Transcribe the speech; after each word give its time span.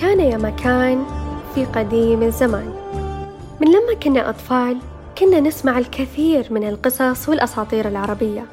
كان 0.00 0.20
يا 0.20 0.36
مكان 0.36 1.04
في 1.54 1.64
قديم 1.64 2.22
الزمان. 2.22 2.72
من 3.60 3.68
لما 3.68 3.94
كنا 4.02 4.30
أطفال 4.30 4.78
كنا 5.18 5.40
نسمع 5.40 5.78
الكثير 5.78 6.46
من 6.50 6.68
القصص 6.68 7.28
والأساطير 7.28 7.88
العربية 7.88 8.44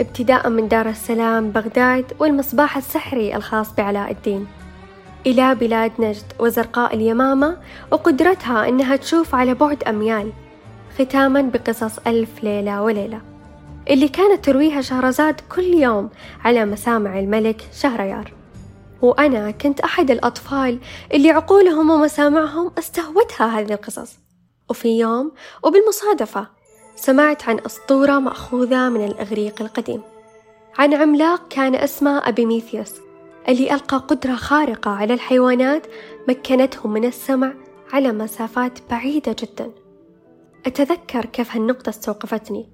ابتداء 0.00 0.48
من 0.48 0.68
دار 0.68 0.88
السلام 0.88 1.50
بغداد 1.50 2.04
والمصباح 2.18 2.76
السحري 2.76 3.36
الخاص 3.36 3.74
بعلاء 3.74 4.10
الدين 4.10 4.46
إلى 5.26 5.54
بلاد 5.54 5.92
نجد 5.98 6.32
وزرقاء 6.38 6.94
اليمامة 6.94 7.56
وقدرتها 7.90 8.68
إنها 8.68 8.96
تشوف 8.96 9.34
على 9.34 9.54
بعد 9.54 9.84
أميال 9.84 10.32
ختاما 10.98 11.42
بقصص 11.42 11.98
ألف 12.06 12.44
ليلة 12.44 12.82
وليلة 12.82 13.20
اللي 13.90 14.08
كانت 14.08 14.44
ترويها 14.44 14.80
شهرزاد 14.80 15.40
كل 15.56 15.64
يوم 15.64 16.10
على 16.44 16.64
مسامع 16.64 17.18
الملك 17.18 17.62
شهريار. 17.72 18.43
وأنا 19.04 19.50
كنت 19.50 19.80
أحد 19.80 20.10
الأطفال 20.10 20.78
اللي 21.14 21.30
عقولهم 21.30 21.90
ومسامعهم 21.90 22.72
استهوتها 22.78 23.46
هذه 23.46 23.72
القصص. 23.72 24.18
وفي 24.70 24.98
يوم 24.98 25.32
وبالمصادفة 25.62 26.46
سمعت 26.96 27.48
عن 27.48 27.58
أسطورة 27.66 28.18
مأخوذة 28.18 28.88
من 28.88 29.04
الإغريق 29.04 29.62
القديم. 29.62 30.02
عن 30.78 30.94
عملاق 30.94 31.48
كان 31.48 31.74
اسمه 31.74 32.28
أبيميثيوس 32.28 32.92
اللي 33.48 33.74
ألقى 33.74 33.96
قدرة 33.96 34.34
خارقة 34.34 34.90
على 34.90 35.14
الحيوانات 35.14 35.86
مكنتهم 36.28 36.92
من 36.92 37.04
السمع 37.04 37.54
على 37.92 38.12
مسافات 38.12 38.78
بعيدة 38.90 39.36
جدا. 39.38 39.70
أتذكر 40.66 41.24
كيف 41.24 41.56
هالنقطة 41.56 41.90
استوقفتني. 41.90 42.68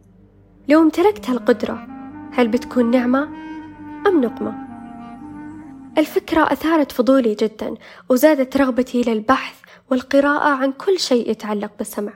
لو 0.68 0.82
امتلكت 0.82 1.30
هالقدرة 1.30 1.86
هل 2.32 2.48
بتكون 2.48 2.90
نعمة 2.90 3.22
أم 4.06 4.20
نقمة؟ 4.20 4.69
الفكرة 5.98 6.52
أثارت 6.52 6.92
فضولي 6.92 7.34
جدا 7.34 7.74
وزادت 8.08 8.56
رغبتي 8.56 9.02
للبحث 9.02 9.54
والقراءة 9.90 10.48
عن 10.48 10.72
كل 10.72 10.98
شيء 10.98 11.30
يتعلق 11.30 11.70
بالسمع. 11.78 12.12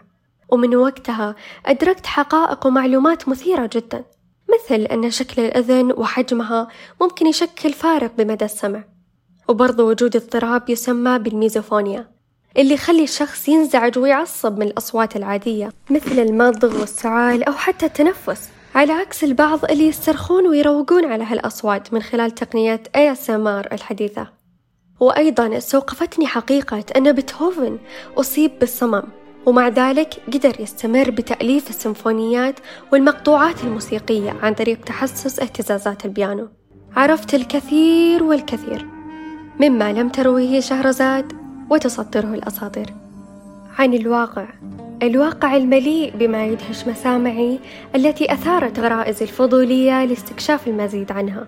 ومن 0.49 0.77
وقتها 0.77 1.35
أدركت 1.67 2.07
حقائق 2.07 2.67
ومعلومات 2.67 3.29
مثيرة 3.29 3.71
جدا 3.73 4.05
مثل 4.55 4.81
أن 4.83 5.11
شكل 5.11 5.43
الأذن 5.43 5.93
وحجمها 5.93 6.69
ممكن 7.01 7.27
يشكل 7.27 7.73
فارق 7.73 8.13
بمدى 8.19 8.45
السمع. 8.45 8.85
وبرضو 9.49 9.91
وجود 9.91 10.17
اضطراب 10.17 10.71
يسمى 10.71 11.19
بالميزوفونيا 11.19 12.11
اللي 12.57 12.75
يخلي 12.75 13.03
الشخص 13.03 13.49
ينزعج 13.49 13.99
ويعصب 13.99 14.59
من 14.59 14.67
الأصوات 14.67 15.17
العادية 15.17 15.73
مثل 15.91 16.19
المضغ 16.19 16.81
والسعال 16.81 17.45
أو 17.45 17.53
حتى 17.53 17.87
التنفس. 17.87 18.49
على 18.75 18.93
عكس 18.93 19.25
البعض 19.25 19.65
اللي 19.65 19.89
يسترخون 19.89 20.47
ويروقون 20.47 21.05
على 21.05 21.25
هالأصوات 21.25 21.95
من 21.95 22.03
خلال 22.03 22.31
تقنية 22.31 22.83
ASMR 22.97 23.73
الحديثة. 23.73 24.29
وأيضا 25.01 25.57
استوقفتني 25.57 26.27
حقيقة 26.27 26.85
أن 26.97 27.13
بيتهوفن 27.13 27.79
أصيب 28.17 28.59
بالصمم 28.59 29.03
ومع 29.47 29.69
ذلك 29.69 30.15
قدر 30.33 30.61
يستمر 30.61 31.11
بتأليف 31.11 31.71
السيمفونيات 31.71 32.61
والمقطوعات 32.93 33.65
الموسيقية 33.65 34.31
عن 34.43 34.55
طريق 34.55 34.85
تحسس 34.85 35.41
اهتزازات 35.41 36.05
البيانو. 36.05 36.49
عرفت 36.97 37.35
الكثير 37.35 38.23
والكثير 38.23 38.87
مما 39.61 39.93
لم 39.93 40.09
ترويه 40.09 40.61
شهرزاد 40.61 41.33
وتسطره 41.71 42.35
الأساطير. 42.35 42.95
عن 43.79 43.95
الواقع. 43.95 44.47
الواقع 45.03 45.57
المليء 45.57 46.13
بما 46.17 46.47
يدهش 46.47 46.89
مسامعي 46.89 47.59
التي 47.95 48.33
أثارت 48.33 48.79
غرائزي 48.81 49.25
الفضولية 49.25 50.05
لاستكشاف 50.05 50.69
المزيد 50.69 51.13
عنها. 51.13 51.47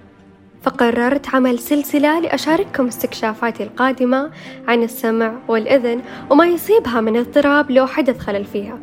فقررت 0.62 1.34
عمل 1.34 1.58
سلسلة 1.58 2.20
لأشارككم 2.20 2.86
استكشافاتي 2.86 3.62
القادمة 3.62 4.30
عن 4.68 4.82
السمع 4.82 5.32
والإذن 5.48 6.02
وما 6.30 6.46
يصيبها 6.46 7.00
من 7.00 7.16
اضطراب 7.16 7.70
لو 7.70 7.86
حدث 7.86 8.18
خلل 8.18 8.44
فيها. 8.44 8.78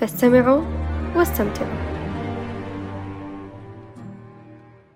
فاستمعوا 0.00 0.62
واستمتعوا. 1.16 1.99